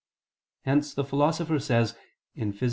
Hence 0.63 0.95
the 0.95 1.03
Philosopher 1.03 1.59
says 1.59 1.93
(Phys. 2.35 2.57